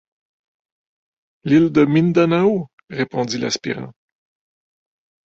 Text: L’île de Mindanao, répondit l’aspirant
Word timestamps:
L’île 1.43 1.71
de 1.71 1.85
Mindanao, 1.85 2.71
répondit 2.89 3.37
l’aspirant 3.37 3.93